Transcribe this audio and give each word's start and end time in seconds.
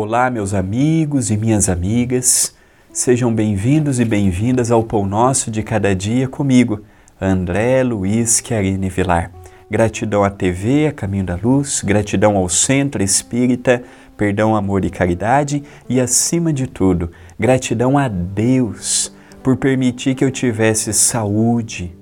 Olá, 0.00 0.30
meus 0.30 0.54
amigos 0.54 1.28
e 1.28 1.36
minhas 1.36 1.68
amigas, 1.68 2.54
sejam 2.92 3.34
bem-vindos 3.34 3.98
e 3.98 4.04
bem-vindas 4.04 4.70
ao 4.70 4.84
Pão 4.84 5.04
Nosso 5.04 5.50
de 5.50 5.60
Cada 5.60 5.92
Dia 5.92 6.28
comigo, 6.28 6.82
André 7.20 7.82
Luiz 7.82 8.40
Chiarini 8.40 8.88
Vilar. 8.88 9.32
Gratidão 9.68 10.22
à 10.22 10.30
TV, 10.30 10.86
a 10.86 10.92
Caminho 10.92 11.24
da 11.24 11.34
Luz, 11.34 11.82
gratidão 11.84 12.36
ao 12.36 12.48
Centro 12.48 13.02
Espírita, 13.02 13.82
Perdão, 14.16 14.54
Amor 14.54 14.84
e 14.84 14.88
Caridade 14.88 15.64
e, 15.88 16.00
acima 16.00 16.52
de 16.52 16.68
tudo, 16.68 17.10
gratidão 17.36 17.98
a 17.98 18.06
Deus 18.06 19.12
por 19.42 19.56
permitir 19.56 20.14
que 20.14 20.24
eu 20.24 20.30
tivesse 20.30 20.92
saúde, 20.92 21.92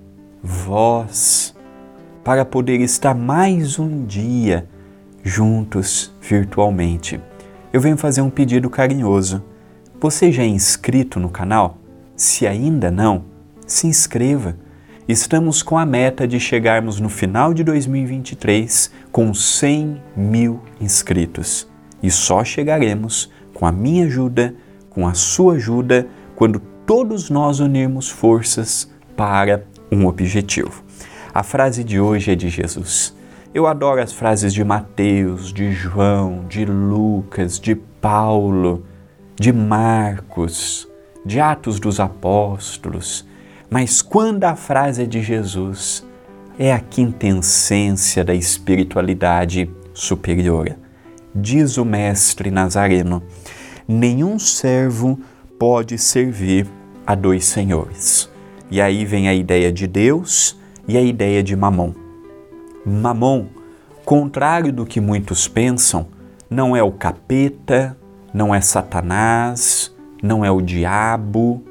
voz, 0.42 1.56
para 2.22 2.44
poder 2.44 2.78
estar 2.82 3.14
mais 3.14 3.78
um 3.78 4.04
dia 4.04 4.68
juntos 5.24 6.12
virtualmente 6.20 7.18
eu 7.72 7.80
venho 7.80 7.96
fazer 7.96 8.20
um 8.20 8.30
pedido 8.30 8.70
carinhoso. 8.70 9.42
Você 10.00 10.30
já 10.30 10.42
é 10.42 10.46
inscrito 10.46 11.18
no 11.18 11.28
canal? 11.28 11.78
Se 12.14 12.46
ainda 12.46 12.90
não, 12.90 13.24
se 13.66 13.86
inscreva. 13.86 14.56
Estamos 15.08 15.62
com 15.62 15.78
a 15.78 15.86
meta 15.86 16.26
de 16.26 16.40
chegarmos 16.40 17.00
no 17.00 17.08
final 17.08 17.54
de 17.54 17.62
2023 17.62 18.90
com 19.12 19.32
100 19.32 20.02
mil 20.16 20.60
inscritos. 20.80 21.68
E 22.02 22.10
só 22.10 22.44
chegaremos 22.44 23.30
com 23.54 23.66
a 23.66 23.72
minha 23.72 24.04
ajuda, 24.04 24.54
com 24.90 25.06
a 25.06 25.14
sua 25.14 25.54
ajuda, 25.54 26.06
quando 26.34 26.60
todos 26.84 27.30
nós 27.30 27.60
unirmos 27.60 28.08
forças 28.08 28.90
para 29.16 29.64
um 29.90 30.06
objetivo. 30.06 30.84
A 31.32 31.42
frase 31.42 31.82
de 31.82 31.98
hoje 31.98 32.32
é 32.32 32.34
de 32.34 32.48
Jesus. 32.48 33.15
Eu 33.56 33.66
adoro 33.66 34.02
as 34.02 34.12
frases 34.12 34.52
de 34.52 34.62
Mateus, 34.62 35.50
de 35.50 35.72
João, 35.72 36.44
de 36.46 36.66
Lucas, 36.66 37.58
de 37.58 37.74
Paulo, 37.74 38.84
de 39.34 39.50
Marcos, 39.50 40.86
de 41.24 41.40
Atos 41.40 41.80
dos 41.80 41.98
Apóstolos, 41.98 43.26
mas 43.70 44.02
quando 44.02 44.44
a 44.44 44.54
frase 44.54 45.04
é 45.04 45.06
de 45.06 45.22
Jesus, 45.22 46.06
é 46.58 46.70
a 46.70 46.78
quintessência 46.78 48.22
da 48.22 48.34
espiritualidade 48.34 49.70
superior. 49.94 50.76
Diz 51.34 51.78
o 51.78 51.84
Mestre 51.86 52.50
Nazareno: 52.50 53.22
nenhum 53.88 54.38
servo 54.38 55.18
pode 55.58 55.96
servir 55.96 56.66
a 57.06 57.14
dois 57.14 57.46
senhores. 57.46 58.30
E 58.70 58.82
aí 58.82 59.06
vem 59.06 59.30
a 59.30 59.34
ideia 59.34 59.72
de 59.72 59.86
Deus 59.86 60.58
e 60.86 60.98
a 60.98 61.00
ideia 61.00 61.42
de 61.42 61.56
Mamon. 61.56 62.05
Mamon, 62.86 63.46
contrário 64.04 64.72
do 64.72 64.86
que 64.86 65.00
muitos 65.00 65.48
pensam, 65.48 66.06
não 66.48 66.76
é 66.76 66.84
o 66.84 66.92
capeta, 66.92 67.96
não 68.32 68.54
é 68.54 68.60
Satanás, 68.60 69.92
não 70.22 70.44
é 70.44 70.50
o 70.52 70.60
diabo, 70.60 71.64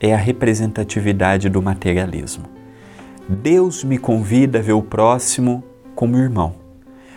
é 0.00 0.12
a 0.12 0.16
representatividade 0.16 1.48
do 1.48 1.62
materialismo. 1.62 2.46
Deus 3.28 3.84
me 3.84 3.96
convida 3.96 4.58
a 4.58 4.62
ver 4.62 4.72
o 4.72 4.82
próximo 4.82 5.62
como 5.94 6.16
irmão. 6.16 6.54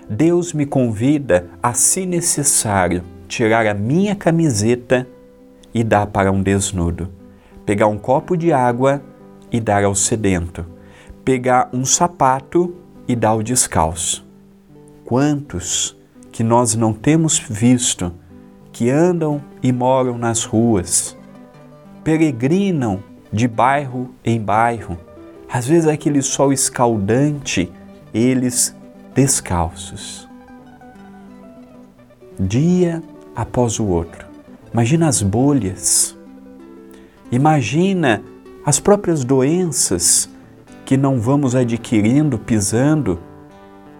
Deus 0.07 0.53
me 0.53 0.67
convida 0.67 1.47
a, 1.61 1.73
se 1.73 2.05
necessário, 2.05 3.03
tirar 3.27 3.65
a 3.65 3.73
minha 3.73 4.15
camiseta 4.15 5.07
e 5.73 5.83
dar 5.83 6.05
para 6.05 6.31
um 6.31 6.43
desnudo, 6.43 7.09
pegar 7.65 7.87
um 7.87 7.97
copo 7.97 8.37
de 8.37 8.53
água 8.53 9.01
e 9.51 9.59
dar 9.59 9.83
ao 9.83 9.95
sedento, 9.95 10.63
pegar 11.25 11.69
um 11.73 11.83
sapato 11.83 12.75
e 13.09 13.15
dá 13.15 13.33
o 13.33 13.41
descalço. 13.41 14.23
Quantos 15.03 15.97
que 16.31 16.43
nós 16.43 16.75
não 16.75 16.93
temos 16.93 17.39
visto 17.39 18.13
que 18.71 18.91
andam 18.91 19.41
e 19.63 19.71
moram 19.71 20.15
nas 20.15 20.43
ruas, 20.43 21.17
peregrinam 22.03 23.03
de 23.33 23.47
bairro 23.47 24.11
em 24.23 24.39
bairro, 24.39 24.95
às 25.51 25.65
vezes 25.65 25.87
aquele 25.87 26.21
sol 26.21 26.53
escaldante, 26.53 27.71
eles 28.13 28.75
descalços. 29.15 30.29
Dia 32.39 33.01
após 33.35 33.79
o 33.79 33.87
outro. 33.87 34.27
Imagina 34.71 35.07
as 35.07 35.23
bolhas. 35.23 36.15
Imagina 37.31 38.21
as 38.63 38.79
próprias 38.79 39.23
doenças 39.23 40.29
que 40.89 40.97
não 40.97 41.19
vamos 41.19 41.55
adquirindo 41.55 42.39
pisando 42.39 43.19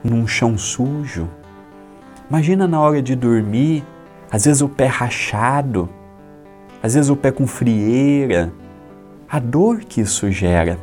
num 0.04 0.26
chão 0.26 0.58
sujo. 0.58 1.30
Imagina 2.28 2.68
na 2.68 2.82
hora 2.82 3.00
de 3.00 3.16
dormir, 3.16 3.86
às 4.32 4.46
vezes 4.46 4.64
o 4.64 4.68
pé 4.68 4.88
rachado, 4.88 5.88
às 6.82 6.96
vezes 6.96 7.12
o 7.12 7.16
pé 7.16 7.30
com 7.30 7.46
frieira, 7.46 8.52
a 9.30 9.38
dor 9.38 9.82
que 9.82 10.02
isso 10.02 10.32
gera. 10.32 10.80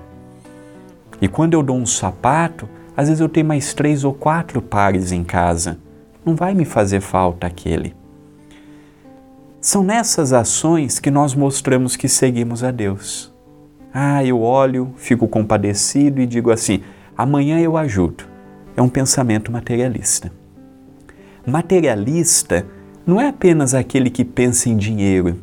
E 1.20 1.26
quando 1.26 1.54
eu 1.54 1.62
dou 1.64 1.76
um 1.76 1.84
sapato, 1.84 2.68
às 2.96 3.08
vezes 3.08 3.20
eu 3.20 3.28
tenho 3.28 3.46
mais 3.46 3.74
três 3.74 4.04
ou 4.04 4.14
quatro 4.14 4.62
pares 4.62 5.10
em 5.10 5.24
casa. 5.24 5.76
Não 6.24 6.36
vai 6.36 6.54
me 6.54 6.64
fazer 6.64 7.00
falta 7.00 7.48
aquele. 7.48 7.96
São 9.60 9.82
nessas 9.82 10.32
ações 10.32 11.00
que 11.00 11.10
nós 11.10 11.34
mostramos 11.34 11.96
que 11.96 12.08
seguimos 12.08 12.62
a 12.62 12.70
Deus. 12.70 13.34
Ah, 13.98 14.22
eu 14.22 14.42
olho, 14.42 14.92
fico 14.98 15.26
compadecido 15.26 16.20
e 16.20 16.26
digo 16.26 16.50
assim: 16.50 16.82
amanhã 17.16 17.58
eu 17.60 17.78
ajudo. 17.78 18.24
É 18.76 18.82
um 18.82 18.90
pensamento 18.90 19.50
materialista. 19.50 20.30
Materialista 21.46 22.66
não 23.06 23.18
é 23.18 23.28
apenas 23.28 23.72
aquele 23.72 24.10
que 24.10 24.22
pensa 24.22 24.68
em 24.68 24.76
dinheiro, 24.76 25.40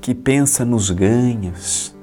que 0.00 0.12
pensa 0.12 0.64
nos 0.64 0.90
ganhos, 0.90 1.96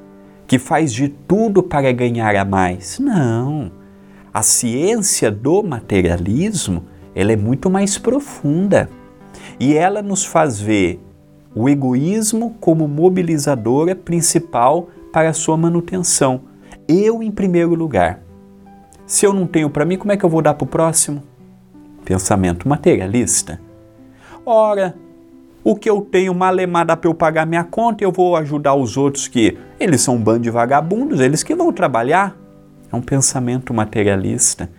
que 0.48 0.58
faz 0.58 0.94
de 0.94 1.09
tudo 1.09 1.62
para 1.62 1.92
ganhar 1.92 2.38
a 2.38 2.46
mais. 2.46 2.98
Não. 2.98 3.69
A 4.34 4.42
ciência 4.42 5.30
do 5.30 5.62
materialismo, 5.62 6.86
ela 7.14 7.34
é 7.34 7.36
muito 7.36 7.69
mais 7.69 7.98
profunda. 7.98 8.90
E 9.59 9.74
ela 9.74 10.02
nos 10.02 10.24
faz 10.24 10.58
ver 10.58 11.02
o 11.53 11.68
egoísmo 11.68 12.56
como 12.62 12.88
mobilizadora 12.88 13.94
principal 13.94 14.88
para 15.12 15.30
a 15.30 15.34
sua 15.34 15.58
manutenção. 15.58 16.42
Eu 16.88 17.22
em 17.22 17.31
primeiro 17.31 17.75
lugar. 17.75 18.22
Se 19.06 19.25
eu 19.25 19.34
não 19.34 19.47
tenho 19.47 19.70
para 19.70 19.86
mim, 19.86 19.97
como 19.97 20.12
é 20.12 20.18
que 20.18 20.24
eu 20.24 20.30
vou 20.30 20.42
dar 20.42 20.53
para 20.53 20.66
o 20.66 20.68
próximo? 20.68 21.24
Pensamento 22.06 22.68
materialista. 22.68 23.59
Ora, 24.46 24.96
o 25.64 25.75
que 25.75 25.90
eu 25.90 26.02
tenho 26.02 26.34
malemada 26.34 26.96
para 26.96 27.09
eu 27.09 27.14
pagar 27.14 27.46
minha 27.46 27.64
conta, 27.64 28.03
eu 28.03 28.12
vou 28.12 28.36
ajudar 28.36 28.75
os 28.75 28.98
outros 28.98 29.28
que 29.28 29.58
eles 29.80 30.02
são 30.02 30.16
um 30.16 30.22
bando 30.22 30.40
de 30.40 30.50
vagabundos, 30.50 31.19
eles 31.19 31.44
que 31.44 31.53
vão 31.53 31.72
trabalhar. 31.74 32.36
É 32.92 32.96
um 32.96 33.02
pensamento 33.02 33.74
materialista. 33.74 34.69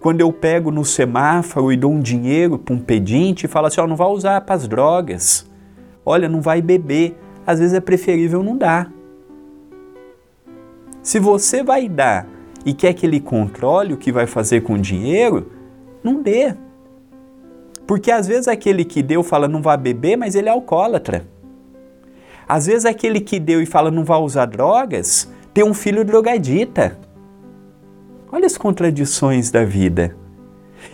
Quando 0.00 0.20
eu 0.20 0.32
pego 0.32 0.70
no 0.70 0.84
semáforo 0.84 1.72
e 1.72 1.76
dou 1.76 1.92
um 1.92 2.00
dinheiro 2.00 2.58
para 2.58 2.74
um 2.74 2.78
pedinte 2.78 3.44
e 3.44 3.48
falo 3.48 3.66
assim, 3.66 3.80
ó, 3.80 3.84
oh, 3.84 3.86
não 3.86 3.96
vai 3.96 4.08
usar 4.08 4.40
para 4.42 4.54
as 4.54 4.68
drogas. 4.68 5.48
Olha, 6.06 6.28
não 6.28 6.40
vai 6.40 6.62
beber. 6.62 7.18
Às 7.46 7.58
vezes 7.58 7.74
é 7.74 7.80
preferível 7.80 8.42
não 8.42 8.56
dar. 8.56 8.90
Se 11.08 11.18
você 11.18 11.62
vai 11.62 11.88
dar 11.88 12.26
e 12.66 12.74
quer 12.74 12.92
que 12.92 13.06
ele 13.06 13.18
controle 13.18 13.94
o 13.94 13.96
que 13.96 14.12
vai 14.12 14.26
fazer 14.26 14.60
com 14.60 14.74
o 14.74 14.78
dinheiro, 14.78 15.50
não 16.04 16.20
dê. 16.20 16.54
Porque 17.86 18.10
às 18.10 18.26
vezes 18.26 18.46
aquele 18.46 18.84
que 18.84 19.02
deu 19.02 19.22
fala 19.22 19.48
não 19.48 19.62
vai 19.62 19.78
beber, 19.78 20.18
mas 20.18 20.34
ele 20.34 20.50
é 20.50 20.52
alcoólatra. 20.52 21.26
Às 22.46 22.66
vezes 22.66 22.84
aquele 22.84 23.20
que 23.20 23.40
deu 23.40 23.62
e 23.62 23.64
fala 23.64 23.90
não 23.90 24.04
vai 24.04 24.18
usar 24.20 24.44
drogas, 24.44 25.32
tem 25.54 25.64
um 25.64 25.72
filho 25.72 26.04
drogadita. 26.04 26.98
Olha 28.30 28.44
as 28.44 28.58
contradições 28.58 29.50
da 29.50 29.64
vida. 29.64 30.14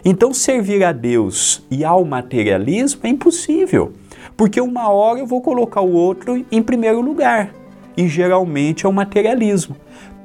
Então, 0.05 0.33
servir 0.33 0.85
a 0.85 0.93
Deus 0.93 1.67
e 1.69 1.85
ao 1.85 2.05
materialismo 2.05 3.01
é 3.03 3.09
impossível, 3.09 3.93
porque 4.37 4.61
uma 4.61 4.89
hora 4.91 5.19
eu 5.19 5.27
vou 5.27 5.41
colocar 5.41 5.81
o 5.81 5.93
outro 5.93 6.47
em 6.53 6.63
primeiro 6.63 7.01
lugar 7.01 7.53
e 7.97 8.07
geralmente 8.07 8.87
é 8.87 8.89
o 8.89 8.93
materialismo. 8.93 9.77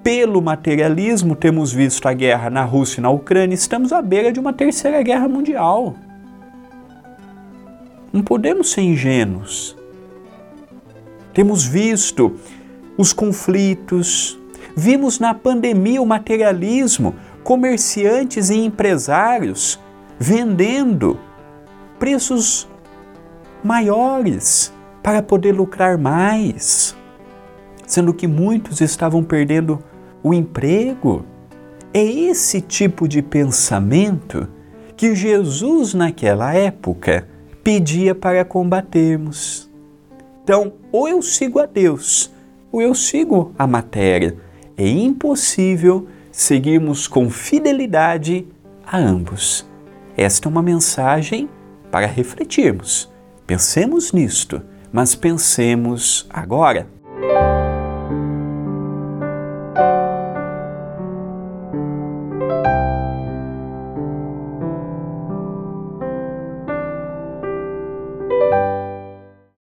Pelo 0.03 0.41
materialismo, 0.41 1.35
temos 1.35 1.73
visto 1.73 2.07
a 2.07 2.13
guerra 2.13 2.49
na 2.49 2.63
Rússia 2.63 2.99
e 2.99 3.03
na 3.03 3.09
Ucrânia, 3.09 3.53
estamos 3.53 3.91
à 3.91 4.01
beira 4.01 4.31
de 4.31 4.39
uma 4.39 4.53
terceira 4.53 5.01
guerra 5.01 5.27
mundial. 5.27 5.95
Não 8.11 8.23
podemos 8.23 8.71
ser 8.71 8.81
ingênuos. 8.81 9.75
Temos 11.33 11.65
visto 11.65 12.35
os 12.97 13.13
conflitos, 13.13 14.39
vimos 14.75 15.19
na 15.19 15.33
pandemia 15.33 16.01
o 16.01 16.05
materialismo, 16.05 17.15
comerciantes 17.43 18.49
e 18.49 18.57
empresários 18.57 19.79
vendendo 20.17 21.19
preços 21.97 22.67
maiores 23.63 24.73
para 25.03 25.21
poder 25.21 25.53
lucrar 25.53 25.97
mais 25.97 26.97
sendo 27.89 28.13
que 28.13 28.27
muitos 28.27 28.81
estavam 28.81 29.23
perdendo 29.23 29.83
o 30.23 30.33
emprego. 30.33 31.25
É 31.93 32.03
esse 32.03 32.61
tipo 32.61 33.07
de 33.07 33.21
pensamento 33.21 34.47
que 34.95 35.15
Jesus, 35.15 35.93
naquela 35.93 36.53
época, 36.53 37.27
pedia 37.63 38.13
para 38.13 38.43
combatermos. 38.43 39.69
Então, 40.43 40.73
ou 40.91 41.07
eu 41.07 41.21
sigo 41.21 41.59
a 41.59 41.65
Deus, 41.65 42.31
ou 42.71 42.81
eu 42.81 42.93
sigo 42.93 43.53
a 43.57 43.65
matéria. 43.65 44.35
É 44.77 44.87
impossível 44.87 46.07
seguirmos 46.31 47.07
com 47.07 47.29
fidelidade 47.29 48.47
a 48.85 48.97
ambos. 48.97 49.65
Esta 50.17 50.47
é 50.47 50.49
uma 50.49 50.61
mensagem 50.61 51.49
para 51.91 52.05
refletirmos. 52.05 53.09
Pensemos 53.47 54.11
nisto, 54.11 54.61
mas 54.91 55.15
pensemos 55.15 56.27
agora. 56.29 56.87